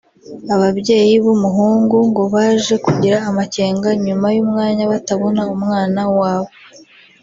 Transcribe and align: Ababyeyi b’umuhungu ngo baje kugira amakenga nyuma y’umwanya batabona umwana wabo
Ababyeyi 0.55 1.15
b’umuhungu 1.23 1.95
ngo 2.09 2.23
baje 2.33 2.75
kugira 2.85 3.17
amakenga 3.29 3.89
nyuma 4.05 4.27
y’umwanya 4.35 4.83
batabona 4.91 5.41
umwana 5.55 6.01
wabo 6.17 6.51